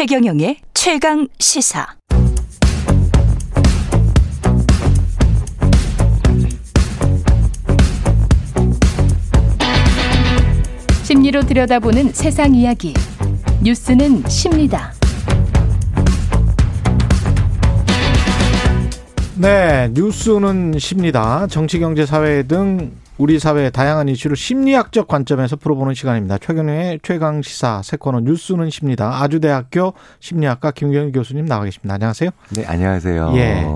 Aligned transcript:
최경영의 0.00 0.56
최강 0.72 1.28
시사. 1.38 1.86
심리로 11.02 11.42
들여다보는 11.42 12.14
세상 12.14 12.54
이야기. 12.54 12.94
뉴스는 13.62 14.26
십니다. 14.26 14.94
네, 19.36 19.90
뉴스는 19.92 20.78
십니다. 20.78 21.46
정치, 21.46 21.78
경제, 21.78 22.06
사회 22.06 22.42
등 22.42 22.90
우리 23.20 23.38
사회의 23.38 23.70
다양한 23.70 24.08
이슈를 24.08 24.34
심리학적 24.34 25.06
관점에서 25.06 25.56
풀어보는 25.56 25.92
시간입니다. 25.92 26.38
최근의 26.38 27.00
최강 27.02 27.42
시사 27.42 27.82
세 27.84 27.98
코너 27.98 28.20
뉴스는 28.20 28.70
십니다. 28.70 29.22
아주대학교 29.22 29.92
심리학과 30.20 30.70
김경일 30.70 31.12
교수님 31.12 31.44
나와 31.44 31.64
계십니다. 31.64 31.96
안녕하세요. 31.96 32.30
네, 32.56 32.64
안녕하세요. 32.64 33.32
예. 33.34 33.66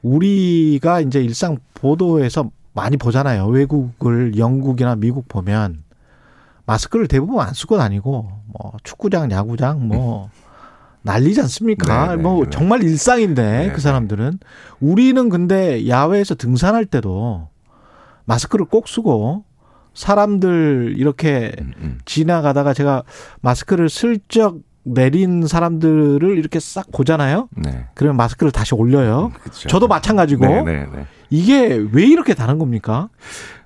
우리가 0.00 1.00
이제 1.00 1.20
일상 1.24 1.58
보도에서 1.74 2.48
많이 2.72 2.96
보잖아요. 2.96 3.48
외국을 3.48 4.38
영국이나 4.38 4.94
미국 4.94 5.26
보면 5.26 5.82
마스크를 6.66 7.08
대부분 7.08 7.40
안 7.40 7.52
쓰고 7.52 7.76
다니고 7.78 8.30
뭐 8.46 8.72
축구장, 8.84 9.28
야구장 9.32 9.88
뭐 9.88 10.30
난리지 11.02 11.40
않습니까? 11.40 12.10
네, 12.10 12.16
네, 12.16 12.22
뭐 12.22 12.44
네. 12.44 12.50
정말 12.50 12.84
일상인데 12.84 13.42
네, 13.66 13.72
그 13.72 13.80
사람들은 13.80 14.38
우리는 14.78 15.28
근데 15.30 15.88
야외에서 15.88 16.36
등산할 16.36 16.86
때도 16.86 17.48
마스크를 18.26 18.66
꼭 18.66 18.88
쓰고 18.88 19.44
사람들 19.94 20.94
이렇게 20.98 21.52
음, 21.58 21.72
음. 21.80 21.98
지나가다가 22.04 22.74
제가 22.74 23.02
마스크를 23.40 23.88
슬쩍 23.88 24.58
내린 24.84 25.46
사람들을 25.46 26.38
이렇게 26.38 26.60
싹 26.60 26.92
보잖아요. 26.92 27.48
네. 27.56 27.86
그러면 27.94 28.16
마스크를 28.18 28.52
다시 28.52 28.74
올려요. 28.74 29.32
그렇죠. 29.42 29.68
저도 29.68 29.88
마찬가지고 29.88 30.46
네, 30.46 30.62
네, 30.62 30.86
네. 30.94 31.06
이게 31.30 31.74
왜 31.92 32.04
이렇게 32.06 32.34
다른 32.34 32.58
겁니까? 32.58 33.08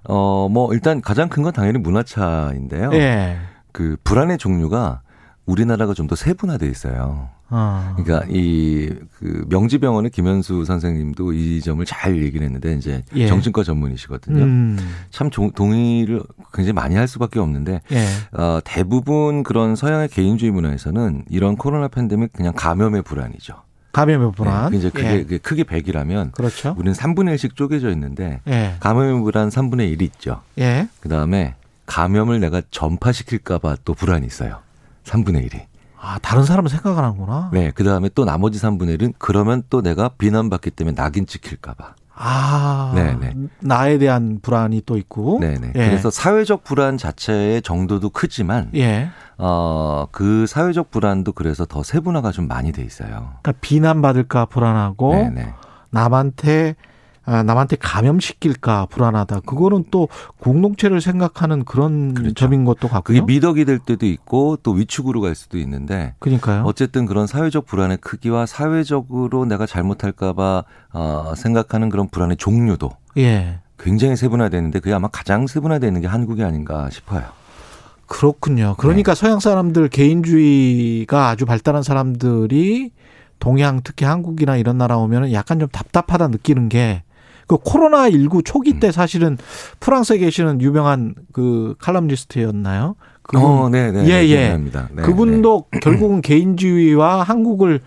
어, 0.05 0.48
뭐 0.50 0.72
일단 0.72 1.02
가장 1.02 1.28
큰 1.28 1.42
건 1.42 1.52
당연히 1.52 1.78
문화 1.78 2.02
차인데요. 2.02 2.91
예. 2.95 3.36
그 3.72 3.97
불안의 4.05 4.39
종류가 4.39 5.02
우리나라가 5.47 5.92
좀 5.95 6.06
더 6.06 6.14
세분화돼 6.17 6.67
있어요. 6.69 7.28
어. 7.50 7.94
그러니까 7.96 8.26
이 8.30 8.90
그 9.20 9.44
명지병원의 9.50 10.10
김현수 10.12 10.64
선생님도 10.64 11.34
이 11.34 11.60
점을 11.60 11.84
잘 11.84 12.22
얘기를 12.22 12.42
했는데 12.46 12.72
이제 12.74 13.02
예. 13.14 13.26
정신과 13.26 13.64
전문이시거든요. 13.64 14.42
음. 14.42 14.78
참 15.10 15.28
조- 15.30 15.50
동의를 15.50 16.22
굉장히 16.54 16.72
많이 16.72 16.94
할 16.96 17.06
수밖에 17.06 17.38
없는데 17.38 17.82
예. 17.92 18.06
어, 18.32 18.60
대부분 18.64 19.42
그런 19.42 19.76
서양의 19.76 20.08
개인주의 20.08 20.50
문화에서는 20.52 21.24
이런 21.28 21.56
코로나 21.56 21.88
팬데믹 21.88 22.32
그냥 22.32 22.54
감염의 22.56 23.02
불안이죠. 23.02 23.56
감염의 23.92 24.32
불안. 24.32 24.70
네, 24.70 24.78
이제 24.78 24.88
그게, 24.88 25.06
예. 25.10 25.22
그게 25.22 25.36
크게 25.38 25.64
100이라면 25.64 26.32
그렇죠. 26.32 26.74
우리는 26.78 26.92
3분의 26.94 27.34
1씩 27.34 27.56
쪼개져 27.56 27.90
있는데 27.90 28.40
예. 28.48 28.76
감염의 28.80 29.20
불안 29.22 29.50
3분의 29.50 29.94
1이 29.98 30.02
있죠. 30.02 30.40
예. 30.58 30.88
그 31.00 31.10
다음에 31.10 31.56
감염을 31.84 32.40
내가 32.40 32.62
전파시킬까 32.70 33.58
봐 33.58 33.76
또 33.84 33.92
불안이 33.92 34.26
있어요. 34.26 34.60
3분의 35.04 35.46
1이. 35.50 35.60
아, 36.02 36.18
다른 36.22 36.44
사람은 36.44 36.68
생각 36.68 36.96
안 36.96 37.04
하는구나. 37.04 37.50
네. 37.52 37.70
그 37.74 37.84
다음에 37.84 38.08
또 38.14 38.24
나머지 38.24 38.58
3분의 38.58 38.98
1은 38.98 39.14
그러면 39.18 39.62
또 39.68 39.82
내가 39.82 40.08
비난받기 40.08 40.70
때문에 40.70 40.94
낙인 40.94 41.26
찍힐까봐. 41.26 41.94
아. 42.14 42.92
네네. 42.94 43.34
나에 43.60 43.98
대한 43.98 44.40
불안이 44.42 44.82
또 44.86 44.96
있고. 44.96 45.39
네네. 45.40 45.68
예. 45.68 45.72
그래서 45.72 46.10
사회적 46.10 46.64
불안 46.64 46.98
자체의 46.98 47.62
정도도 47.62 48.10
크지만, 48.10 48.70
예. 48.74 49.08
어, 49.39 50.06
그 50.10 50.46
사회적 50.46 50.90
불안도 50.90 51.33
그래서 51.33 51.64
더 51.64 51.83
세분화가 51.83 52.30
좀 52.33 52.46
많이 52.46 52.72
돼 52.72 52.83
있어요. 52.83 53.34
그러니까 53.42 53.52
비난받을까 53.60 54.46
불안하고 54.46 55.14
네네. 55.14 55.55
남한테 55.90 56.77
아, 56.78 56.89
남한테 57.30 57.77
감염시킬까 57.77 58.86
불안하다. 58.86 59.41
그거는 59.41 59.85
또 59.91 60.08
공동체를 60.39 61.01
생각하는 61.01 61.64
그런 61.64 62.14
그렇죠. 62.14 62.35
점인 62.35 62.64
것도 62.64 62.89
그게 62.89 62.91
같고요. 62.91 63.24
미덕이 63.24 63.64
될 63.64 63.79
때도 63.79 64.07
있고 64.07 64.58
또 64.63 64.73
위축으로 64.73 65.20
갈 65.20 65.35
수도 65.35 65.58
있는데, 65.58 66.14
그러니까요. 66.19 66.64
어쨌든 66.64 67.07
그런 67.07 67.27
사회적 67.27 67.67
불안의 67.67 67.98
크기와 67.98 68.46
사회적으로 68.46 69.45
내가 69.45 69.67
잘못할까봐 69.67 70.64
어, 70.92 71.33
생각하는 71.36 71.89
그런 71.89 72.08
불안의 72.08 72.36
종류도 72.36 72.90
예. 73.19 73.61
굉장히 73.79 74.17
세분화되는데 74.17 74.80
그게 74.80 74.92
아마 74.92 75.08
가장 75.08 75.46
세분화되는 75.46 76.01
게 76.01 76.07
한국이 76.07 76.42
아닌가 76.45 76.90
싶어요. 76.90 77.23
그렇군요. 78.07 78.74
그러니까 78.77 79.14
네. 79.14 79.20
서양 79.20 79.39
사람들 79.39 79.89
개인주의가 79.89 81.29
아주 81.29 81.46
발달한 81.46 81.83
사람들이 81.83 82.90
동양 83.39 83.80
특히 83.83 84.05
한국이나 84.05 84.57
이런 84.57 84.79
나라 84.79 84.96
오면은 84.96 85.33
약간 85.33 85.58
좀 85.58 85.69
답답하다 85.69 86.29
느끼는 86.29 86.69
게 86.69 87.05
그 87.50 87.56
코로나 87.56 88.08
19 88.08 88.44
초기 88.44 88.74
음. 88.74 88.78
때 88.78 88.92
사실은 88.92 89.36
프랑스에 89.80 90.18
계시는 90.18 90.61
유명한 90.61 91.16
그 91.33 91.74
칼럼니스트였나요? 91.80 92.94
그분 93.22 93.44
어, 93.44 93.68
네, 93.68 93.90
네. 93.90 94.05
예, 94.05 94.22
네, 94.22 94.28
예. 94.28 94.56
네, 94.56 95.02
그분도 95.02 95.64
결국은 95.83 96.20
개인주의와 96.20 97.24
한국을 97.24 97.80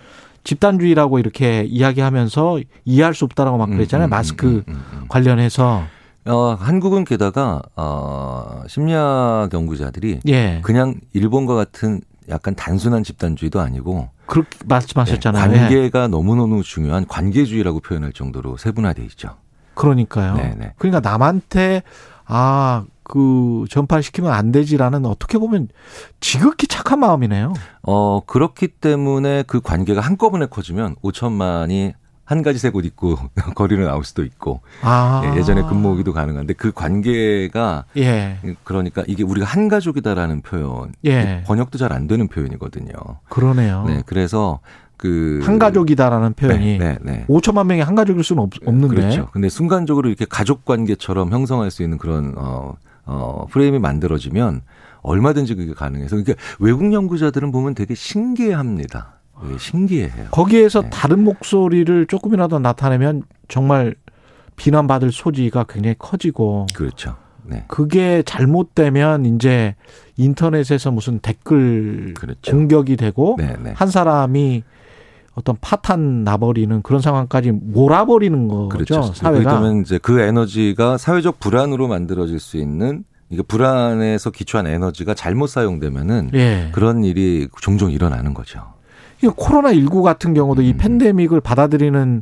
집단주의라고 0.43 1.17
이렇게 1.17 1.63
이야기하면서 1.63 2.59
이해할 2.83 3.13
수 3.13 3.23
없다라고 3.23 3.57
막 3.57 3.69
네. 3.69 3.77
그랬잖아요. 3.77 4.07
음, 4.07 4.09
음, 4.09 4.11
마스크 4.11 4.47
음, 4.47 4.63
음, 4.67 4.83
음. 4.91 5.05
관련해서. 5.07 5.83
어, 6.25 6.57
한국은 6.59 7.05
게다가 7.05 7.61
어, 7.77 8.63
심리학 8.67 9.47
연구자들이 9.53 10.19
예. 10.27 10.59
그냥 10.61 10.95
일본과 11.13 11.55
같은 11.55 12.01
약간 12.27 12.53
단순한 12.53 13.05
집단주의도 13.05 13.61
아니고 13.61 14.09
그렇게 14.25 14.59
말씀하셨잖아요. 14.65 15.47
네, 15.47 15.55
예. 15.55 15.59
관계가 15.61 16.09
너무너무 16.09 16.63
중요한 16.63 17.07
관계주의라고 17.07 17.79
표현할 17.79 18.11
정도로 18.11 18.57
세분화돼 18.57 19.01
있죠. 19.05 19.37
그러니까요. 19.75 20.35
네, 20.35 20.55
네. 20.57 20.73
그러니까 20.77 21.07
남한테 21.07 21.83
아, 22.25 22.85
그 23.03 23.65
전파시키면 23.69 24.31
안 24.31 24.51
되지라는 24.51 25.05
어떻게 25.05 25.37
보면 25.37 25.67
지극히 26.21 26.67
착한 26.67 26.99
마음이네요. 26.99 27.53
어, 27.83 28.21
그렇기 28.25 28.69
때문에 28.69 29.43
그 29.45 29.59
관계가 29.61 29.99
한꺼번에 30.01 30.45
커지면 30.45 30.95
5천만이 31.03 31.93
한 32.25 32.41
가지 32.41 32.57
색옷 32.57 32.85
입고 32.85 33.17
거리로 33.53 33.85
나올 33.85 34.05
수도 34.05 34.23
있고 34.23 34.61
아. 34.81 35.21
예, 35.25 35.37
예전에 35.37 35.61
근무오기도 35.63 36.13
가능한데 36.13 36.53
그 36.53 36.71
관계가 36.71 37.83
예. 37.97 38.37
그러니까 38.63 39.03
이게 39.07 39.23
우리가 39.23 39.45
한 39.45 39.67
가족이다라는 39.67 40.41
표현 40.41 40.93
예. 41.03 41.43
번역도 41.45 41.77
잘 41.77 41.91
안 41.91 42.07
되는 42.07 42.29
표현이거든요. 42.29 42.93
그러네요. 43.27 43.83
네, 43.85 44.01
그래서 44.05 44.61
그 45.03 45.41
한 45.43 45.59
가족이다라는 45.59 46.33
표현이 46.33 46.77
네, 46.77 46.77
네, 46.77 46.97
네. 47.01 47.25
5천만 47.27 47.67
명이 47.67 47.81
한 47.81 47.93
가족일 47.93 48.23
수는 48.23 48.41
없, 48.43 48.51
없는데. 48.65 48.95
그렇죠. 48.95 49.27
근데 49.33 49.49
순간적으로 49.49 50.07
이렇게 50.07 50.25
가족 50.25 50.63
관계처럼 50.63 51.29
형성할 51.31 51.71
수 51.71 51.83
있는 51.83 51.97
그런 51.97 52.33
어, 52.37 52.75
어, 53.05 53.45
프레임이 53.51 53.79
만들어지면 53.79 54.61
얼마든지 55.01 55.55
그게 55.55 55.73
가능해서 55.73 56.15
그러니까 56.15 56.41
외국 56.59 56.93
연구자들은 56.93 57.51
보면 57.51 57.75
되게 57.75 57.93
신기해합니다. 57.95 59.15
되게 59.41 59.57
신기해해요. 59.57 60.27
거기에서 60.31 60.83
네. 60.83 60.89
다른 60.89 61.23
목소리를 61.25 62.05
조금이라도 62.05 62.59
나타내면 62.59 63.23
정말 63.49 63.95
비난받을 64.55 65.11
소지가 65.11 65.65
굉장히 65.67 65.95
커지고 65.99 66.67
그렇죠. 66.73 67.17
네. 67.43 67.65
그게 67.67 68.23
잘못되면 68.25 69.25
이제 69.25 69.75
인터넷에서 70.15 70.91
무슨 70.91 71.19
댓글 71.19 72.13
그렇죠. 72.13 72.51
공격이 72.51 72.95
되고 72.95 73.35
네, 73.37 73.57
네. 73.61 73.73
한 73.75 73.89
사람이 73.89 74.63
어떤 75.35 75.57
파탄 75.59 76.23
나버리는 76.23 76.81
그런 76.83 77.01
상황까지 77.01 77.51
몰아버리는 77.51 78.47
거죠 78.47 78.69
그렇죠. 78.69 79.01
사회가 79.13 79.59
그러면 79.59 79.81
이제 79.81 79.97
그 79.97 80.19
에너지가 80.19 80.97
사회적 80.97 81.39
불안으로 81.39 81.87
만들어질 81.87 82.39
수 82.39 82.57
있는 82.57 83.03
이게 83.29 83.41
불안에서 83.41 84.29
기초한 84.29 84.67
에너지가 84.67 85.15
잘못 85.15 85.47
사용되면은 85.47 86.29
예. 86.35 86.69
그런 86.71 87.03
일이 87.03 87.47
종종 87.61 87.89
일어나는 87.89 88.35
거죠. 88.35 88.73
이 89.23 89.27
코로나 89.27 89.73
19 89.73 90.03
같은 90.03 90.35
경우도 90.35 90.61
이 90.61 90.73
음. 90.73 90.77
팬데믹을 90.77 91.41
받아들이는 91.41 92.21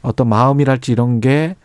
어떤 0.00 0.28
마음이랄지 0.28 0.92
이런 0.92 1.20
게 1.20 1.56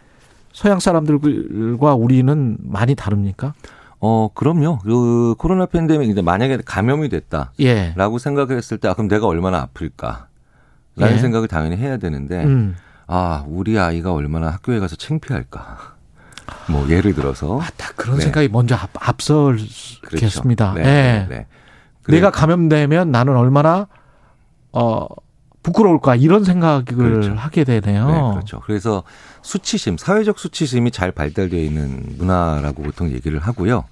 서양 0.52 0.80
사람들과 0.80 1.96
우리는 1.96 2.58
많이 2.60 2.96
다릅니까? 2.96 3.54
어, 4.02 4.30
그럼요. 4.34 4.80
그 4.80 5.36
코로나 5.38 5.68
팬데믹 5.68 6.10
이제 6.10 6.22
만약에 6.22 6.58
감염이 6.66 7.08
됐다. 7.08 7.54
예. 7.62 7.94
라고 7.96 8.18
생각을 8.18 8.58
했을 8.58 8.78
때, 8.80 8.88
아, 8.88 8.94
그럼 8.94 9.08
내가 9.08 9.28
얼마나 9.28 9.60
아플까? 9.60 10.28
라는 10.96 11.16
예. 11.16 11.20
생각을 11.20 11.48
당연히 11.48 11.78
해야 11.78 11.98
되는데, 11.98 12.44
음. 12.44 12.76
아, 13.08 13.44
우리 13.48 13.80
아이가 13.80 14.14
얼마나 14.14 14.50
학교에 14.50 14.80
가서 14.80 14.96
창피할까? 14.96 15.96
뭐, 16.70 16.90
예를 16.90 17.14
들어서. 17.14 17.60
아, 17.62 17.68
딱 17.78 17.96
그런 17.96 18.18
네. 18.18 18.24
생각이 18.24 18.50
먼저 18.50 18.76
앞, 18.76 18.90
앞설겠습니다. 18.96 20.74
네, 20.76 20.82
예. 20.82 20.84
네, 20.84 21.28
네. 21.30 21.48
내가 22.08 22.32
감염되면 22.32 23.12
나는 23.12 23.36
얼마나 23.36 23.88
어 24.72 25.08
부끄러울까 25.64 26.16
이런 26.16 26.44
생각을 26.44 26.86
그렇죠. 26.86 27.34
하게 27.36 27.64
되네요. 27.64 28.08
네, 28.08 28.32
그렇죠. 28.34 28.60
그래서 28.62 29.04
수치심, 29.44 29.98
사회적 29.98 30.40
수치심이 30.40 30.92
잘 30.92 31.12
발달되어 31.12 31.60
있는 31.60 32.16
문화라고 32.18 32.82
보통 32.84 33.12
얘기를 33.12 33.40
하고요. 33.40 33.86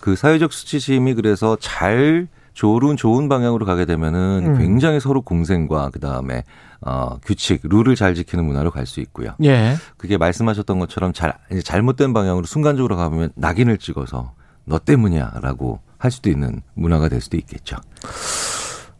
그 0.00 0.16
사회적 0.16 0.52
수치심이 0.52 1.14
그래서 1.14 1.56
잘 1.60 2.26
좋은 2.54 2.96
좋은 2.96 3.28
방향으로 3.28 3.66
가게 3.66 3.84
되면은 3.84 4.42
음. 4.46 4.58
굉장히 4.58 5.00
서로 5.00 5.20
공생과 5.22 5.90
그다음에 5.90 6.44
어 6.80 7.18
규칙, 7.24 7.60
룰을 7.64 7.96
잘 7.96 8.14
지키는 8.14 8.44
문화로 8.44 8.70
갈 8.70 8.86
수 8.86 9.00
있고요. 9.00 9.30
예. 9.42 9.76
그게 9.96 10.16
말씀하셨던 10.18 10.78
것처럼 10.78 11.12
잘 11.12 11.34
잘못된 11.64 12.12
방향으로 12.12 12.46
순간적으로 12.46 12.96
가보면 12.96 13.30
낙인을 13.34 13.78
찍어서 13.78 14.32
너 14.64 14.78
때문이야라고 14.78 15.80
할 15.98 16.10
수도 16.10 16.30
있는 16.30 16.60
문화가 16.74 17.08
될 17.08 17.20
수도 17.20 17.36
있겠죠. 17.36 17.76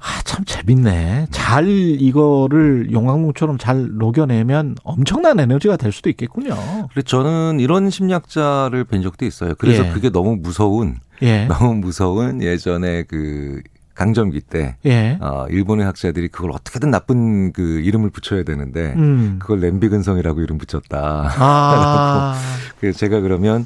아, 0.04 0.20
참 0.24 0.44
재밌네. 0.44 1.28
잘 1.30 1.66
이거를 1.66 2.92
용광로처럼 2.92 3.56
잘 3.56 3.88
녹여내면 3.92 4.76
엄청난 4.84 5.40
에너지가 5.40 5.78
될 5.78 5.92
수도 5.92 6.10
있겠군요. 6.10 6.54
그래서 6.90 7.06
저는 7.06 7.58
이런 7.58 7.88
심리학자를 7.88 8.84
뵌 8.84 9.02
적도 9.02 9.24
있어요. 9.24 9.54
그래서 9.56 9.86
예. 9.86 9.90
그게 9.92 10.10
너무 10.10 10.36
무서운 10.36 10.96
예. 11.22 11.46
너무 11.48 11.74
무서운 11.74 12.42
예전에 12.42 13.04
그 13.04 13.62
강점기 13.94 14.40
때 14.42 14.76
예. 14.84 15.16
어, 15.22 15.46
일본의 15.48 15.86
학자들이 15.86 16.28
그걸 16.28 16.50
어떻게든 16.50 16.90
나쁜 16.90 17.52
그 17.52 17.80
이름을 17.80 18.10
붙여야 18.10 18.42
되는데 18.42 18.92
음. 18.96 19.36
그걸 19.38 19.60
램비 19.60 19.88
근성이라고 19.88 20.42
이름 20.42 20.58
붙였다. 20.58 21.30
아. 21.38 22.38
그래서 22.78 22.98
제가 22.98 23.20
그러면 23.20 23.64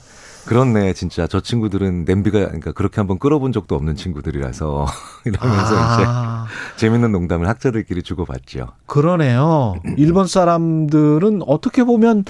그렇네 0.48 0.94
진짜 0.94 1.26
저 1.26 1.40
친구들은 1.40 2.06
냄비가 2.06 2.38
그러니까 2.38 2.72
그렇게 2.72 2.96
한번 3.00 3.18
끌어본 3.18 3.52
적도 3.52 3.74
없는 3.74 3.96
친구들이라서 3.96 4.86
이러면서 5.26 5.74
이제 5.74 6.04
아, 6.06 6.46
재밌는 6.76 7.12
농담을 7.12 7.46
학자들끼리 7.46 8.02
주고받죠. 8.02 8.68
그러네요. 8.86 9.74
일본 9.98 10.26
사람들은 10.26 11.42
어떻게 11.46 11.84
보면 11.84 12.24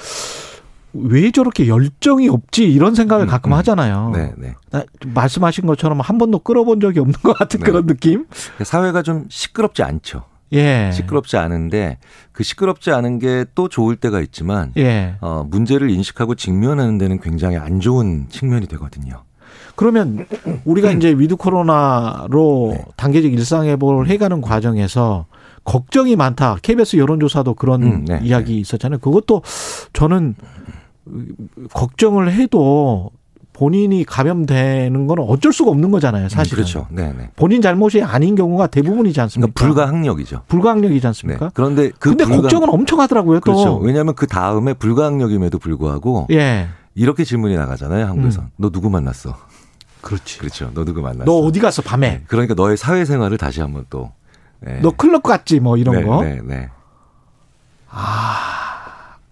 왜 0.94 1.30
저렇게 1.30 1.68
열정이 1.68 2.28
없지 2.28 2.64
이런 2.64 2.96
생각을 2.96 3.26
음, 3.26 3.28
가끔 3.28 3.52
음. 3.52 3.56
하잖아요. 3.58 4.10
네, 4.12 4.32
네. 4.36 4.54
나- 4.72 4.82
말씀하신 5.06 5.66
것처럼 5.66 6.00
한 6.00 6.18
번도 6.18 6.40
끌어본 6.40 6.80
적이 6.80 6.98
없는 7.00 7.14
것 7.22 7.36
같은 7.38 7.60
네. 7.60 7.66
그런 7.66 7.86
느낌? 7.86 8.26
사회가 8.64 9.02
좀 9.02 9.26
시끄럽지 9.28 9.84
않죠. 9.84 10.24
예. 10.52 10.90
시끄럽지 10.92 11.36
않은데 11.36 11.98
그 12.32 12.42
시끄럽지 12.42 12.90
않은 12.90 13.18
게 13.18 13.44
또 13.54 13.68
좋을 13.68 13.96
때가 13.96 14.20
있지만 14.20 14.72
예. 14.76 15.16
어, 15.20 15.44
문제를 15.48 15.90
인식하고 15.90 16.34
직면하는 16.34 16.98
데는 16.98 17.20
굉장히 17.20 17.56
안 17.56 17.80
좋은 17.80 18.26
측면이 18.28 18.66
되거든요. 18.68 19.24
그러면 19.74 20.26
우리가 20.64 20.90
이제 20.92 21.10
위드 21.10 21.36
코로나로 21.36 22.70
음. 22.70 22.74
네. 22.74 22.84
단계적 22.96 23.32
일상 23.32 23.66
회복을 23.66 24.08
해가는 24.08 24.40
과정에서 24.40 25.26
걱정이 25.64 26.16
많다. 26.16 26.56
KBS 26.62 26.96
여론조사도 26.96 27.54
그런 27.54 27.82
음, 27.82 28.04
네, 28.06 28.20
이야기 28.22 28.58
있었잖아요. 28.60 28.98
그것도 28.98 29.42
저는 29.92 30.34
걱정을 31.72 32.32
해도 32.32 33.10
본인이 33.58 34.04
감염되는 34.04 35.08
건 35.08 35.18
어쩔 35.18 35.52
수가 35.52 35.72
없는 35.72 35.90
거잖아요. 35.90 36.28
사실은. 36.28 36.58
그렇죠. 36.62 36.86
네, 36.90 37.12
네. 37.18 37.28
본인 37.34 37.60
잘못이 37.60 38.02
아닌 38.04 38.36
경우가 38.36 38.68
대부분이지 38.68 39.20
않습니까? 39.20 39.52
그러니까 39.52 39.74
불가항력이죠. 39.84 40.42
불가항력이지 40.46 41.00
네. 41.00 41.06
않습니까? 41.08 41.50
그런데 41.54 41.90
그 41.98 42.10
근데 42.10 42.24
불가- 42.24 42.42
걱정은 42.42 42.68
엄청 42.70 43.00
하더라고요. 43.00 43.40
또. 43.40 43.52
그렇죠. 43.52 43.76
왜냐하면 43.78 44.14
그 44.14 44.28
다음에 44.28 44.74
불가항력임에도 44.74 45.58
불구하고 45.58 46.28
예. 46.30 46.68
이렇게 46.94 47.24
질문이 47.24 47.56
나가잖아요. 47.56 48.06
한국에서. 48.06 48.42
음. 48.42 48.48
너 48.58 48.70
누구 48.70 48.90
만났어? 48.90 49.36
그렇지. 50.02 50.38
그렇죠. 50.38 50.70
너 50.72 50.84
누구 50.84 51.02
만났어? 51.02 51.24
너 51.24 51.32
어디 51.38 51.58
갔어 51.58 51.82
밤에? 51.82 52.08
네. 52.10 52.24
그러니까 52.28 52.54
너의 52.54 52.76
사회생활을 52.76 53.38
다시 53.38 53.60
한번 53.60 53.84
또. 53.90 54.12
네. 54.60 54.78
너 54.82 54.90
클럽 54.92 55.24
갔지 55.24 55.58
뭐 55.58 55.76
이런 55.76 55.96
네, 55.96 56.02
거. 56.04 56.22
네, 56.22 56.38
네. 56.44 56.68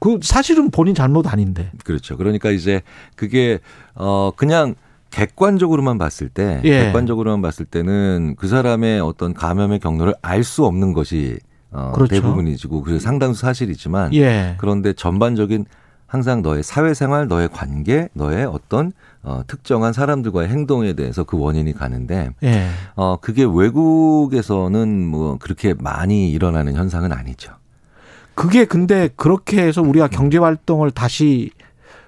그 0.06 0.20
사실은 0.22 0.70
본인 0.70 0.94
잘못 0.94 1.26
아닌데. 1.26 1.70
그렇죠. 1.84 2.16
그러니까 2.16 2.50
이제 2.50 2.82
그게 3.16 3.58
어 3.96 4.30
그냥 4.36 4.76
객관적으로만 5.10 5.98
봤을 5.98 6.28
때, 6.28 6.60
예. 6.64 6.84
객관적으로만 6.84 7.42
봤을 7.42 7.64
때는 7.64 8.36
그 8.38 8.46
사람의 8.46 9.00
어떤 9.00 9.34
감염의 9.34 9.80
경로를 9.80 10.14
알 10.22 10.44
수 10.44 10.64
없는 10.64 10.92
것이 10.92 11.38
어 11.72 11.90
그렇죠. 11.92 12.14
대부분이지고 12.14 12.82
그 12.82 13.00
상당수 13.00 13.40
사실이지만 13.40 14.14
예. 14.14 14.54
그런데 14.58 14.92
전반적인 14.92 15.64
항상 16.06 16.40
너의 16.40 16.62
사회생활, 16.62 17.26
너의 17.26 17.48
관계, 17.48 18.08
너의 18.12 18.44
어떤 18.46 18.92
어, 19.24 19.42
특정한 19.48 19.92
사람들과의 19.92 20.48
행동에 20.48 20.92
대해서 20.92 21.24
그 21.24 21.36
원인이 21.36 21.72
가는데 21.72 22.30
예. 22.44 22.68
어 22.94 23.16
그게 23.20 23.44
외국에서는 23.44 25.04
뭐 25.04 25.36
그렇게 25.40 25.74
많이 25.74 26.30
일어나는 26.30 26.74
현상은 26.74 27.12
아니죠. 27.12 27.52
그게 28.36 28.64
근데 28.66 29.08
그렇게 29.16 29.60
해서 29.62 29.82
우리가 29.82 30.06
경제 30.08 30.38
활동을 30.38 30.92
다시 30.92 31.50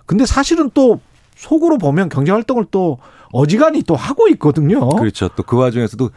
근데 0.07 0.25
사실은 0.27 0.71
또 0.75 1.01
속으로 1.37 1.79
보면 1.79 2.09
경제 2.11 2.31
활동을 2.33 2.67
또 2.71 2.99
어지간히 3.33 3.83
또 3.83 3.95
하고 3.97 4.29
있거든요. 4.29 4.89
그렇죠. 4.91 5.29
또 5.29 5.43
그 5.43 5.57
와중에서도 5.57 6.11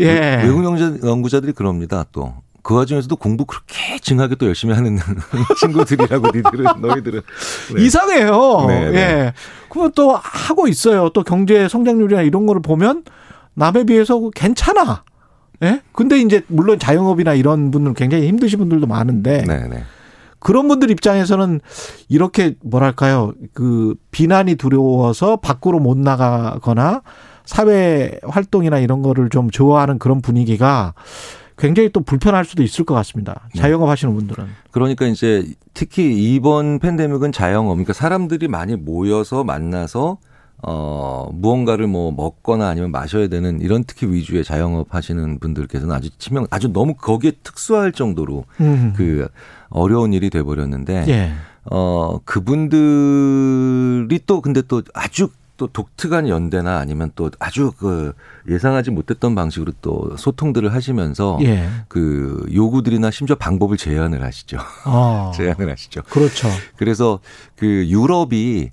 예. 0.00 0.40
외국 0.42 0.62
연구자- 0.62 1.06
연구자들이 1.06 1.52
그럽니다. 1.52 2.04
또. 2.12 2.34
그 2.62 2.74
와중에서도 2.74 3.14
공부 3.16 3.44
그렇게 3.44 3.98
징하게 4.00 4.34
또 4.34 4.46
열심히 4.46 4.74
하는 4.74 4.98
친구들이라고 5.60 6.26
니들은 6.34 6.64
너희들은 6.80 7.20
네. 7.76 7.82
이상해요. 7.84 8.64
네, 8.66 8.90
네. 8.90 8.96
예. 8.98 9.32
그러면 9.68 9.92
또 9.94 10.12
하고 10.16 10.66
있어요. 10.66 11.10
또 11.10 11.22
경제 11.22 11.68
성장률이나 11.68 12.22
이런 12.22 12.44
거를 12.46 12.60
보면 12.62 13.04
남에 13.54 13.84
비해서 13.84 14.30
괜찮아. 14.34 15.04
예? 15.62 15.80
근데 15.92 16.18
이제 16.18 16.42
물론 16.48 16.78
자영업이나 16.78 17.34
이런 17.34 17.70
분들 17.70 17.94
굉장히 17.94 18.28
힘드신 18.28 18.58
분들도 18.58 18.86
많은데 18.86 19.44
네, 19.46 19.68
네. 19.68 19.82
그런 20.38 20.68
분들 20.68 20.90
입장에서는 20.90 21.60
이렇게 22.08 22.54
뭐랄까요 22.62 23.32
그 23.54 23.94
비난이 24.10 24.56
두려워서 24.56 25.36
밖으로 25.36 25.78
못 25.80 25.96
나가거나 25.96 27.02
사회 27.44 28.18
활동이나 28.24 28.78
이런 28.78 29.02
거를 29.02 29.30
좀 29.30 29.50
좋아하는 29.50 29.98
그런 29.98 30.20
분위기가 30.20 30.94
굉장히 31.58 31.90
또 31.90 32.00
불편할 32.00 32.44
수도 32.44 32.62
있을 32.62 32.84
것 32.84 32.94
같습니다. 32.94 33.48
네. 33.54 33.62
자영업 33.62 33.88
하시는 33.88 34.14
분들은. 34.14 34.44
그러니까 34.70 35.06
이제 35.06 35.46
특히 35.72 36.34
이번 36.34 36.78
팬데믹은 36.78 37.32
자영업, 37.32 37.76
그러니까 37.76 37.92
사람들이 37.94 38.48
많이 38.48 38.76
모여서 38.76 39.42
만나서 39.42 40.18
어 40.68 41.30
무언가를 41.32 41.86
뭐 41.86 42.10
먹거나 42.10 42.68
아니면 42.68 42.90
마셔야 42.90 43.28
되는 43.28 43.60
이런 43.60 43.84
특히 43.84 44.08
위주의 44.08 44.42
자영업 44.42 44.92
하시는 44.92 45.38
분들께서는 45.38 45.94
아주 45.94 46.10
치명, 46.18 46.48
아주 46.50 46.72
너무 46.72 46.94
거기에 46.94 47.32
특수할 47.44 47.92
정도로 47.92 48.46
음. 48.60 48.92
그 48.96 49.28
어려운 49.68 50.12
일이 50.12 50.28
돼 50.28 50.42
버렸는데 50.42 51.04
예. 51.06 51.32
어 51.70 52.18
그분들이 52.24 54.18
또 54.26 54.40
근데 54.40 54.60
또 54.62 54.82
아주 54.92 55.28
또 55.56 55.68
독특한 55.68 56.28
연대나 56.28 56.78
아니면 56.78 57.12
또 57.14 57.30
아주 57.38 57.70
그 57.78 58.12
예상하지 58.48 58.90
못했던 58.90 59.36
방식으로 59.36 59.72
또 59.80 60.16
소통들을 60.16 60.74
하시면서 60.74 61.38
예. 61.42 61.68
그 61.86 62.44
요구들이나 62.52 63.12
심지어 63.12 63.36
방법을 63.36 63.76
제안을 63.76 64.24
하시죠. 64.24 64.58
어. 64.84 65.30
제안을 65.36 65.70
하시죠. 65.70 66.02
그렇죠. 66.10 66.48
그래서 66.76 67.20
그 67.54 67.88
유럽이 67.88 68.72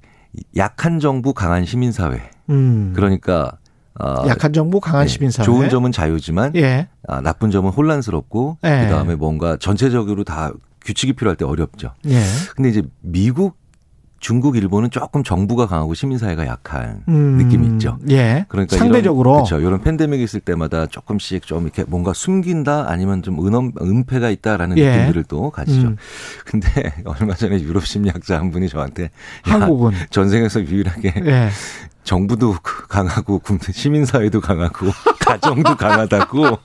약한 0.55 0.99
정부 0.99 1.33
강한 1.33 1.65
시민 1.65 1.91
사회. 1.91 2.29
음. 2.49 2.93
그러니까 2.95 3.57
어 3.99 4.27
약한 4.27 4.51
정부 4.53 4.79
강한 4.79 5.05
네, 5.05 5.07
시민 5.07 5.29
사회. 5.31 5.45
좋은 5.45 5.69
점은 5.69 5.91
자유지만 5.91 6.55
예. 6.55 6.87
아, 7.07 7.21
나쁜 7.21 7.51
점은 7.51 7.71
혼란스럽고 7.71 8.57
예. 8.63 8.85
그다음에 8.85 9.15
뭔가 9.15 9.57
전체적으로 9.57 10.23
다 10.23 10.51
규칙이 10.83 11.13
필요할 11.13 11.37
때 11.37 11.45
어렵죠. 11.45 11.93
예. 12.07 12.21
근데 12.55 12.69
이제 12.69 12.81
미국, 13.01 13.57
중국, 14.23 14.55
일본은 14.55 14.89
조금 14.89 15.21
정부가 15.21 15.67
강하고 15.67 15.93
시민사회가 15.93 16.47
약한 16.47 17.03
음. 17.09 17.37
느낌이 17.39 17.67
있죠. 17.73 17.99
예. 18.09 18.45
그러니까 18.47 18.77
상대적으로 18.77 19.31
이런, 19.31 19.43
그렇죠. 19.43 19.59
이런 19.59 19.81
팬데믹이 19.81 20.23
있을 20.23 20.39
때마다 20.39 20.85
조금씩 20.85 21.45
좀 21.45 21.63
이렇게 21.63 21.83
뭔가 21.83 22.13
숨긴다 22.13 22.85
아니면 22.87 23.21
좀 23.21 23.45
은엄, 23.45 23.73
은폐가 23.81 24.29
있다라는 24.29 24.77
예. 24.77 24.89
느낌들을 24.91 25.25
또 25.25 25.49
가지죠. 25.49 25.87
음. 25.89 25.97
근데 26.47 26.93
얼마 27.03 27.33
전에 27.35 27.59
유럽 27.59 27.85
심리학자 27.85 28.39
한 28.39 28.49
분이 28.49 28.69
저한테 28.69 29.03
야, 29.03 29.09
한국은 29.43 29.91
전생에서 30.09 30.61
유일하게 30.61 31.13
예. 31.25 31.49
정부도 32.05 32.55
강하고 32.87 33.39
국- 33.39 33.59
시민사회도 33.61 34.39
강하고 34.39 34.87
가정도 35.19 35.75
강하다고. 35.75 36.59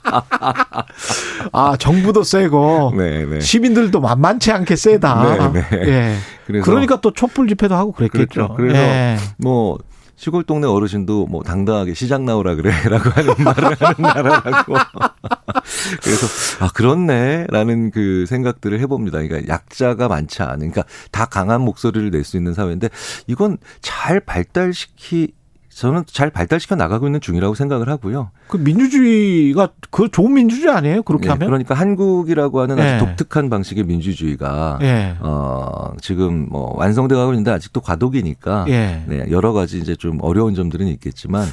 아 1.52 1.76
정부도 1.76 2.22
세고 2.22 2.92
네, 2.96 3.24
네. 3.24 3.40
시민들도 3.40 4.00
만만치 4.00 4.52
않게 4.52 4.76
세다. 4.76 5.50
네, 5.52 5.60
네. 5.70 5.78
예. 5.88 6.14
그래서 6.48 6.64
그러니까 6.64 6.98
또 7.02 7.12
촛불 7.12 7.46
집회도 7.46 7.74
하고 7.74 7.92
그랬겠죠. 7.92 8.26
그렇죠. 8.26 8.54
그래서 8.54 8.78
예. 8.78 9.16
뭐 9.36 9.76
시골 10.16 10.42
동네 10.44 10.66
어르신도 10.66 11.26
뭐 11.26 11.42
당당하게 11.42 11.92
시장 11.92 12.24
나오라 12.24 12.54
그래라고 12.54 13.10
하는 13.12 13.34
말을 13.44 13.76
하는 13.78 13.94
나라라고. 13.98 14.74
그래서 16.02 16.64
아 16.64 16.70
그렇네라는 16.74 17.90
그 17.90 18.24
생각들을 18.26 18.80
해봅니다. 18.80 19.20
그러니까 19.22 19.52
약자가 19.52 20.08
많지 20.08 20.42
않은, 20.42 20.70
그러니까 20.70 20.84
다 21.12 21.26
강한 21.26 21.60
목소리를 21.60 22.10
낼 22.10 22.24
수 22.24 22.38
있는 22.38 22.54
사회인데 22.54 22.88
이건 23.26 23.58
잘 23.82 24.20
발달시키. 24.20 25.34
저는 25.78 26.02
잘 26.08 26.30
발달시켜 26.30 26.74
나가고 26.74 27.06
있는 27.06 27.20
중이라고 27.20 27.54
생각을 27.54 27.88
하고요. 27.88 28.32
그 28.48 28.56
민주주의가 28.56 29.68
그 29.92 30.10
좋은 30.10 30.34
민주주의 30.34 30.74
아니에요? 30.74 31.04
그렇게 31.04 31.26
예, 31.26 31.30
하면? 31.30 31.46
그러니까 31.46 31.74
한국이라고 31.74 32.60
하는 32.60 32.80
아주 32.80 32.94
예. 32.94 32.98
독특한 32.98 33.48
방식의 33.48 33.84
민주주의가 33.84 34.80
예. 34.82 35.14
어, 35.20 35.92
지금 36.00 36.48
뭐 36.50 36.76
완성돼 36.76 37.14
가고 37.14 37.32
있는데 37.32 37.52
아직도 37.52 37.80
과도기니까 37.80 38.64
예. 38.70 39.04
네, 39.06 39.26
여러 39.30 39.52
가지 39.52 39.78
이제 39.78 39.94
좀 39.94 40.18
어려운 40.20 40.56
점들은 40.56 40.88
있겠지만 40.88 41.46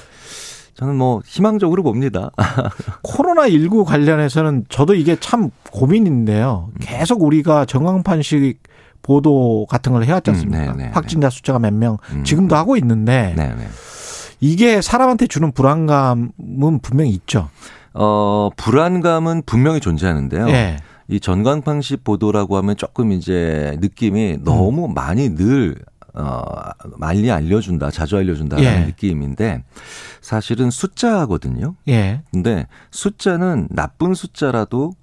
저는 0.74 0.96
뭐 0.96 1.22
희망적으로 1.24 1.84
봅니다. 1.84 2.32
코로나 3.04 3.48
19 3.48 3.86
관련해서는 3.86 4.66
저도 4.70 4.96
이게 4.96 5.18
참 5.20 5.52
고민인데요. 5.72 6.72
계속 6.82 7.22
우리가 7.22 7.66
정황판식 7.66 8.58
보도 9.04 9.68
같은 9.70 9.92
걸 9.92 10.04
해왔지 10.04 10.32
않습니까? 10.32 10.72
음, 10.72 10.78
네, 10.78 10.86
네, 10.86 10.92
확진자 10.92 11.30
숫자가 11.30 11.60
몇명 11.60 12.00
음. 12.12 12.24
지금도 12.24 12.56
하고 12.56 12.76
있는데 12.76 13.36
네, 13.38 13.54
네. 13.56 13.68
이게 14.40 14.82
사람한테 14.82 15.28
주는 15.28 15.52
불안감은 15.52 16.80
분명히 16.82 17.12
있죠. 17.12 17.50
어, 17.94 18.50
불안감은 18.58 19.44
분명히 19.46 19.80
존재하는데요. 19.80 20.50
예. 20.50 20.78
이 21.08 21.20
전광판식 21.20 22.04
보도라고 22.04 22.58
하면 22.58 22.76
조금 22.76 23.12
이제 23.12 23.78
느낌이 23.80 24.40
너무 24.44 24.88
많이 24.88 25.36
늘 25.36 25.76
어, 26.14 26.42
많이 26.98 27.30
알려준다, 27.30 27.92
자주 27.92 28.18
알려준다라는 28.18 28.82
예. 28.82 28.86
느낌인데 28.86 29.64
사실은 30.22 30.72
숫자거든요. 30.72 31.76
예. 31.90 32.22
근데 32.32 32.68
숫자는 32.92 33.68
나쁜 33.70 34.14
숫자라도 34.14 34.94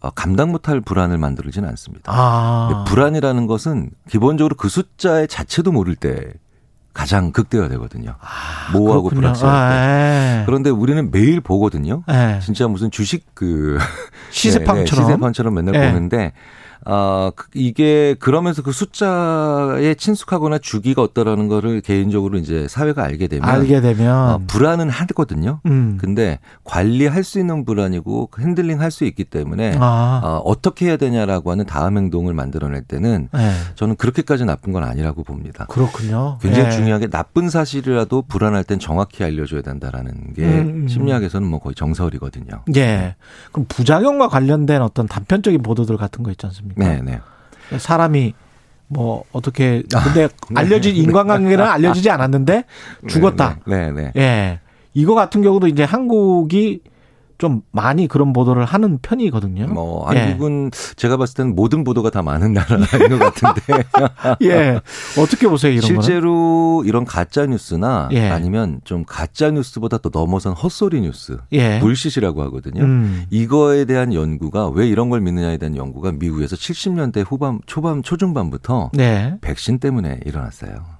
어, 0.00 0.10
감당 0.10 0.50
못할 0.50 0.80
불안을 0.80 1.18
만들지는 1.18 1.68
않습니다. 1.70 2.10
아. 2.14 2.84
불안이라는 2.88 3.46
것은 3.46 3.90
기본적으로 4.08 4.54
그 4.54 4.68
숫자의 4.68 5.28
자체도 5.28 5.72
모를 5.72 5.94
때 5.94 6.32
가장 6.92 7.30
극대화되거든요. 7.32 8.14
모호하고 8.72 9.04
그렇군요. 9.04 9.20
불확실할 9.20 9.70
때. 9.70 9.74
아, 9.76 10.40
예. 10.40 10.42
그런데 10.46 10.70
우리는 10.70 11.10
매일 11.10 11.40
보거든요. 11.40 12.02
예. 12.10 12.40
진짜 12.42 12.66
무슨 12.68 12.90
주식 12.90 13.26
그 13.34 13.78
시세판처럼. 14.30 14.84
네, 14.84 14.90
네, 14.90 14.96
시세판처럼 14.96 15.54
맨날 15.54 15.74
예. 15.76 15.88
보는데 15.92 16.32
아 16.84 17.30
그- 17.34 17.48
이게 17.54 18.14
그러면서 18.18 18.62
그 18.62 18.72
숫자에 18.72 19.94
친숙하거나 19.94 20.58
주기가 20.58 21.02
어떠라는 21.02 21.48
거를 21.48 21.80
개인적으로 21.80 22.38
이제 22.38 22.66
사회가 22.68 23.04
알게 23.04 23.26
되면 23.28 23.48
알게 23.48 23.80
되면 23.80 24.16
어, 24.30 24.40
불안은 24.46 24.90
하거든요. 24.90 25.60
음. 25.66 25.98
근데 26.00 26.38
관리할 26.64 27.24
수 27.24 27.38
있는 27.38 27.64
불안이고 27.64 28.30
핸들링 28.38 28.80
할 28.80 28.90
수 28.90 29.04
있기 29.04 29.22
때문에 29.24 29.76
아. 29.78 30.20
어, 30.24 30.38
어떻게 30.44 30.86
해야 30.86 30.96
되냐라고 30.96 31.52
하는 31.52 31.64
다음 31.64 31.96
행동을 31.96 32.34
만들어낼 32.34 32.82
때는 32.82 33.28
예. 33.36 33.50
저는 33.76 33.94
그렇게까지 33.94 34.44
나쁜 34.44 34.72
건 34.72 34.82
아니라고 34.82 35.22
봅니다. 35.22 35.66
그렇군요. 35.70 36.38
굉장히 36.42 36.66
예. 36.66 36.70
중요하게 36.72 37.06
나쁜 37.08 37.48
사실이라도 37.48 38.22
불안할 38.22 38.64
땐 38.64 38.80
정확히 38.80 39.22
알려줘야 39.22 39.62
된다라는 39.62 40.34
게 40.34 40.42
음, 40.44 40.82
음. 40.82 40.88
심리학에서는 40.88 41.46
뭐 41.48 41.60
거의 41.60 41.76
정설이거든요. 41.76 42.64
예. 42.74 43.14
그럼 43.52 43.66
부작용과 43.68 44.26
관련된 44.28 44.82
어떤 44.82 45.06
단편적인 45.06 45.62
보도들 45.62 45.96
같은 45.96 46.24
거 46.24 46.32
있지 46.32 46.44
않습니까? 46.46 46.69
네, 46.76 47.00
네. 47.02 47.20
사람이 47.78 48.34
뭐 48.88 49.24
어떻게 49.32 49.82
아, 49.94 50.02
근데 50.02 50.28
알려진 50.54 50.96
인간관계는 50.96 51.64
알려지지 51.64 52.10
않았는데 52.10 52.64
죽었다. 53.08 53.58
네, 53.66 53.92
네. 53.92 54.10
네. 54.14 54.20
예. 54.20 54.60
이거 54.94 55.14
같은 55.14 55.42
경우도 55.42 55.68
이제 55.68 55.84
한국이 55.84 56.80
좀 57.40 57.62
많이 57.72 58.06
그런 58.06 58.34
보도를 58.34 58.66
하는 58.66 58.98
편이거든요. 58.98 59.66
뭐 59.68 60.06
예. 60.14 60.18
한국은 60.18 60.70
제가 60.96 61.16
봤을 61.16 61.34
때는 61.36 61.56
모든 61.56 61.84
보도가 61.84 62.10
다 62.10 62.20
많은 62.20 62.52
나라인 62.52 63.18
것 63.18 63.18
같은데 63.18 63.82
예. 64.44 64.80
어떻게 65.18 65.48
보세요, 65.48 65.72
이런 65.72 65.88
거는? 65.88 66.02
실제로 66.02 66.82
이런 66.84 67.06
가짜 67.06 67.46
뉴스나 67.46 68.10
예. 68.12 68.28
아니면 68.28 68.82
좀 68.84 69.04
가짜 69.06 69.50
뉴스보다 69.50 69.96
또 69.98 70.10
넘어선 70.10 70.52
헛소리 70.52 71.00
뉴스, 71.00 71.38
예. 71.52 71.78
불시시라고 71.80 72.42
하거든요. 72.42 72.82
음. 72.82 73.24
이거에 73.30 73.86
대한 73.86 74.12
연구가 74.12 74.68
왜 74.68 74.86
이런 74.86 75.08
걸 75.08 75.22
믿느냐에 75.22 75.56
대한 75.56 75.76
연구가 75.76 76.12
미국에서 76.12 76.56
70년대 76.56 77.24
후반, 77.26 77.60
초반, 77.64 78.02
초중반부터 78.02 78.90
네. 78.92 79.36
백신 79.40 79.78
때문에 79.78 80.20
일어났어요. 80.26 80.99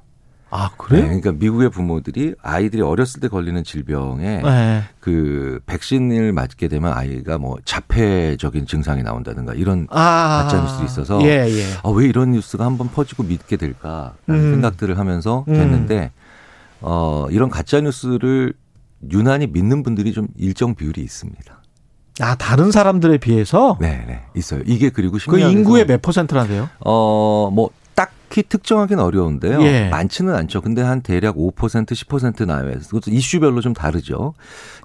아, 0.50 0.68
네, 0.68 0.74
그래요? 0.76 1.02
그러니까 1.04 1.32
미국의 1.32 1.70
부모들이 1.70 2.34
아이들이 2.42 2.82
어렸을 2.82 3.20
때 3.20 3.28
걸리는 3.28 3.62
질병에 3.62 4.42
네. 4.42 4.82
그 4.98 5.60
백신을 5.66 6.32
맞게 6.32 6.68
되면 6.68 6.92
아이가 6.92 7.38
뭐 7.38 7.58
자폐적인 7.64 8.66
증상이 8.66 9.02
나온다든가 9.02 9.54
이런 9.54 9.86
아. 9.90 10.42
가짜 10.42 10.60
뉴스도 10.60 10.84
있어서 10.84 11.22
예, 11.22 11.48
예. 11.48 11.64
아, 11.82 11.88
왜 11.90 12.06
이런 12.06 12.32
뉴스가 12.32 12.64
한번 12.64 12.88
퍼지고 12.88 13.22
믿게 13.22 13.56
될까라는 13.56 14.12
음. 14.28 14.52
생각들을 14.52 14.98
하면서 14.98 15.44
음. 15.48 15.54
됐는데 15.54 16.10
어, 16.80 17.26
이런 17.30 17.48
가짜 17.48 17.80
뉴스를 17.80 18.52
유난히 19.10 19.46
믿는 19.46 19.82
분들이 19.82 20.12
좀 20.12 20.28
일정 20.36 20.74
비율이 20.74 21.00
있습니다. 21.00 21.60
아, 22.20 22.34
다른 22.34 22.70
사람들에 22.70 23.18
비해서 23.18 23.78
네, 23.80 24.04
네. 24.06 24.20
있어요. 24.34 24.62
이게 24.66 24.90
그리고 24.90 25.16
그 25.26 25.38
인구의 25.38 25.86
몇 25.86 26.02
퍼센트나 26.02 26.46
돼요? 26.46 26.68
어, 26.80 27.50
뭐 27.52 27.70
딱히 28.30 28.44
특정하기는 28.44 29.02
어려운데요. 29.02 29.60
예. 29.62 29.88
많지는 29.88 30.34
않죠. 30.34 30.60
근데 30.60 30.82
한 30.82 31.00
대략 31.02 31.34
5% 31.36 31.52
10% 31.86 32.46
나와요. 32.46 32.70
그것도 32.88 33.10
이슈별로 33.10 33.60
좀 33.60 33.74
다르죠. 33.74 34.34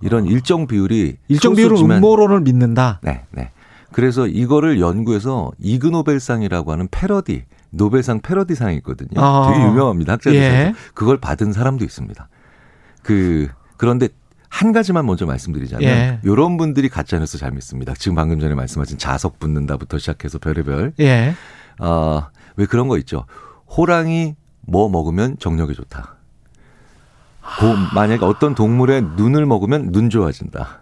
이런 0.02 0.26
일정 0.26 0.66
비율이 0.66 1.18
일정 1.28 1.54
비율은 1.54 1.78
소수지만- 1.78 1.98
음모론을 1.98 2.42
믿는다. 2.42 3.00
네, 3.04 3.24
네. 3.32 3.52
그래서 3.92 4.28
이거를 4.28 4.82
연구해서 4.82 5.52
이그 5.60 5.88
노벨상이라고 5.88 6.72
하는 6.72 6.88
패러디 6.90 7.44
노벨상 7.70 8.20
패러디상이 8.20 8.76
있거든요. 8.78 9.22
아. 9.22 9.52
되게 9.54 9.64
유명합니다. 9.64 10.14
학자들 10.14 10.38
예. 10.40 10.74
그걸 10.96 11.18
받은 11.18 11.54
사람도 11.54 11.86
있습니다. 11.86 12.28
그 13.04 13.48
그런데 13.78 14.10
한 14.50 14.72
가지만 14.72 15.06
먼저 15.06 15.26
말씀드리자면 15.26 15.84
예. 15.88 16.20
이런 16.24 16.58
분들이 16.58 16.90
가짜 16.90 17.20
뉴스 17.20 17.38
잘 17.38 17.52
믿습니다. 17.52 17.94
지금 17.94 18.16
방금 18.16 18.40
전에 18.40 18.56
말씀하신 18.56 18.98
자석 18.98 19.38
붙는다부터 19.40 20.00
시작해서 20.00 20.40
별의별 20.40 20.94
예. 21.00 21.36
아, 21.78 22.30
왜 22.56 22.66
그런 22.66 22.88
거 22.88 22.98
있죠. 23.00 23.26
호랑이 23.78 24.36
뭐 24.62 24.90
먹으면 24.90 25.38
정력에 25.40 25.74
좋다. 25.74 26.16
고, 27.60 27.76
만약에 27.94 28.26
어떤 28.26 28.56
동물의 28.56 29.04
눈을 29.16 29.46
먹으면 29.46 29.92
눈 29.92 30.10
좋아진다. 30.10 30.80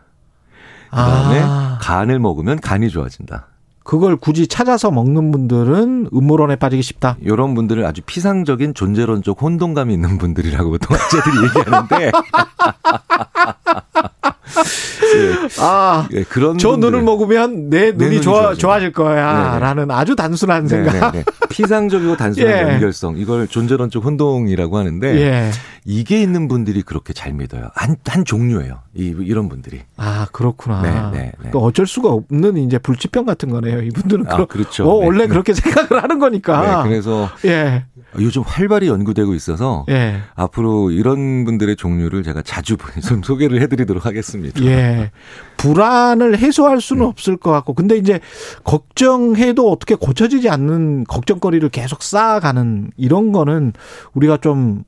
그다음에 0.90 1.42
아. 1.44 1.78
간을 1.82 2.20
먹으면 2.20 2.60
간이 2.60 2.90
좋아진다. 2.90 3.48
그걸 3.84 4.16
굳이 4.16 4.48
찾아서 4.48 4.92
먹는 4.92 5.32
분들은 5.32 6.10
음모론에 6.14 6.56
빠지기 6.56 6.82
쉽다. 6.82 7.18
이런 7.20 7.54
분들을 7.54 7.86
아주 7.86 8.02
피상적인 8.06 8.74
존재론적 8.74 9.42
혼동감이 9.42 9.94
있는 9.94 10.18
분들이라고 10.18 10.70
보통 10.72 10.96
학자들이 10.98 11.36
얘기하는데 11.44 12.12
아, 15.60 16.08
예, 16.14 16.24
그런 16.24 16.58
저 16.58 16.72
분들. 16.72 16.92
눈을 16.92 17.04
먹으면 17.04 17.70
내 17.70 17.92
눈이 17.92 18.06
눈이 18.06 18.22
좋아. 18.22 18.54
좋아질 18.54 18.92
거야. 18.94 19.50
네네. 19.50 19.60
라는 19.60 19.92
아주 19.92 20.16
단순한 20.16 20.64
네, 20.64 20.70
생각. 20.70 21.12
네, 21.12 21.20
네. 21.20 21.26
피상적이고 21.50 22.18
단순한 22.18 22.52
예. 22.52 22.74
연결성 22.74 23.18
이걸 23.18 23.48
존재론적 23.48 24.04
혼동이라고 24.04 24.78
하는데 24.78 25.16
예. 25.22 25.52
이게 25.86 26.22
있는 26.22 26.48
분들이 26.48 26.82
그렇게 26.82 27.14
잘 27.14 27.34
믿어요. 27.34 27.70
한, 27.76 27.96
한 28.06 28.26
종류예요. 28.26 28.80
이, 28.96 29.14
이런 29.20 29.50
분들이. 29.50 29.82
아, 29.98 30.28
그렇구나. 30.32 30.82
네, 31.12 31.20
네, 31.20 31.32
네. 31.44 31.50
그 31.52 31.60
어쩔 31.60 31.86
수가 31.86 32.10
없는 32.10 32.58
이제 32.58 32.78
불치병 32.78 33.26
같은 33.26 33.50
거네요. 33.50 33.82
이분들은 33.82 34.26
아, 34.28 34.36
그러, 34.36 34.46
그렇죠. 34.46 34.90
어, 34.90 35.00
네. 35.00 35.06
원래 35.08 35.28
그렇게 35.28 35.54
생각을 35.54 36.02
하는 36.02 36.20
거니까. 36.20 36.84
네, 36.84 36.90
그래서 36.90 37.30
예. 37.46 37.86
요즘 38.20 38.44
활발히 38.44 38.88
연구되고 38.88 39.34
있어서 39.34 39.86
예. 39.90 40.22
앞으로 40.36 40.92
이런 40.92 41.46
분들의 41.46 41.76
종류를 41.76 42.22
제가 42.24 42.44
자주 42.44 42.78
좀 43.08 43.22
소개를 43.24 43.62
해드리도록 43.64 44.06
하겠습니다. 44.06 44.13
예. 44.66 45.12
불안을 45.58 46.38
해소할 46.38 46.82
수는 46.82 47.06
없을 47.06 47.38
것 47.38 47.52
같고. 47.52 47.74
근데 47.74 47.98
이제 47.98 48.20
걱정해도 48.64 49.72
어떻게 49.72 49.96
고쳐지지 49.96 50.50
않는 50.50 51.06
걱정거리를 51.06 51.68
계속 51.70 52.04
쌓아가는 52.04 52.92
이런 52.98 53.32
거는 53.32 53.74
우리가 54.14 54.38
좀 54.38 54.84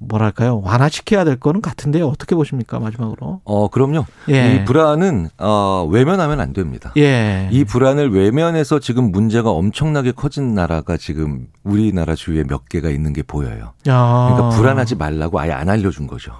뭐랄까요. 0.00 0.60
완화시켜야 0.64 1.24
될 1.24 1.36
거는 1.36 1.60
같은데요. 1.60 2.08
어떻게 2.08 2.34
보십니까? 2.34 2.80
마지막으로. 2.80 3.42
어, 3.44 3.68
그럼요. 3.68 4.06
예. 4.30 4.54
이 4.54 4.64
불안은 4.64 5.28
어, 5.38 5.86
외면하면 5.90 6.40
안 6.40 6.52
됩니다. 6.52 6.92
예. 6.96 7.48
이 7.52 7.64
불안을 7.64 8.10
외면해서 8.10 8.78
지금 8.78 9.12
문제가 9.12 9.50
엄청나게 9.50 10.12
커진 10.12 10.54
나라가 10.54 10.96
지금 10.96 11.48
우리나라 11.64 12.14
주위에 12.14 12.44
몇 12.44 12.68
개가 12.68 12.88
있는 12.88 13.12
게 13.12 13.22
보여요. 13.22 13.72
야. 13.88 14.28
그러니까 14.32 14.56
불안하지 14.56 14.96
말라고 14.96 15.38
아예 15.38 15.52
안 15.52 15.68
알려준 15.68 16.06
거죠. 16.06 16.32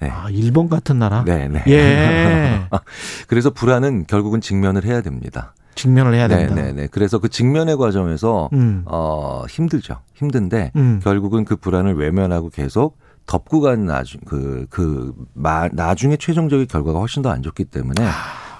네. 0.00 0.08
아, 0.10 0.28
일본 0.30 0.68
같은 0.68 0.98
나라? 0.98 1.24
네, 1.24 1.48
네. 1.48 1.62
예. 1.68 2.68
그래서 3.28 3.50
불안은 3.50 4.06
결국은 4.06 4.40
직면을 4.40 4.84
해야 4.84 5.00
됩니다. 5.00 5.54
직면을 5.76 6.14
해야 6.14 6.28
네, 6.28 6.46
된다. 6.46 6.54
네, 6.54 6.72
네. 6.72 6.88
그래서 6.90 7.18
그 7.18 7.28
직면의 7.28 7.76
과정에서 7.76 8.48
음. 8.52 8.82
어, 8.86 9.44
힘들죠. 9.48 9.98
힘든데 10.14 10.72
음. 10.76 11.00
결국은 11.02 11.44
그 11.44 11.56
불안을 11.56 11.94
외면하고 11.96 12.50
계속 12.50 12.98
덮고 13.26 13.60
간 13.60 13.86
나중 13.86 14.20
그, 14.26 14.66
그, 14.70 15.14
마, 15.32 15.68
나중에 15.72 16.16
최종적인 16.16 16.66
결과가 16.68 16.98
훨씬 16.98 17.22
더 17.22 17.30
안 17.30 17.42
좋기 17.42 17.64
때문에 17.64 18.02
아. 18.04 18.12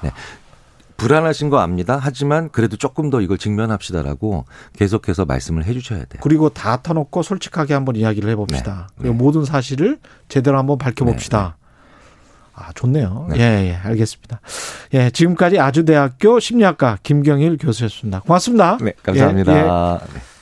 네. 0.03 0.11
불안하신 0.97 1.51
거 1.51 1.59
압니다. 1.59 1.99
하지만 2.01 2.49
그래도 2.51 2.77
조금 2.77 3.11
더 3.11 3.21
이걸 3.21 3.39
직면합시다라고 3.39 4.45
계속해서 4.77 5.25
말씀을 5.25 5.65
해 5.65 5.73
주셔야 5.73 6.05
돼요. 6.05 6.21
그리고 6.23 6.49
다 6.49 6.83
터놓고 6.83 7.23
솔직하게 7.23 7.75
한번 7.75 7.97
이야기를 7.97 8.31
해봅시다. 8.31 8.89
네. 8.91 8.95
그리고 8.99 9.15
네. 9.15 9.19
모든 9.19 9.45
사실을 9.45 9.99
제대로 10.29 10.59
한번 10.59 10.79
밝혀봅시다. 10.79 11.57
아, 12.57 12.73
좋네요. 12.75 13.27
네. 13.31 13.39
예, 13.39 13.69
예, 13.71 13.75
알겠습니다. 13.75 14.41
예, 14.95 15.11
지금까지 15.11 15.59
아주대학교 15.59 16.39
심리학과 16.39 16.99
김경일 17.03 17.59
교수였습니다. 17.59 18.21
고맙습니다. 18.21 18.79
네, 18.81 18.93
감사합니다. 19.03 19.53
예, 19.53 19.59
예. 19.59 19.63
네. 20.15 20.34